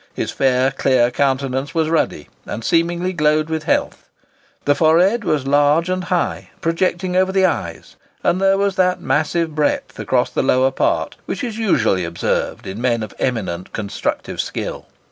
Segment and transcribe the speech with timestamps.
[0.15, 4.09] His fair, clear countenance was ruddy, and seemingly glowed with health.
[4.65, 9.53] The forehead was large and high, projecting over the eyes, and there was that massive
[9.53, 14.87] breadth across the lower part which is usually observed in men of eminent constructive skill.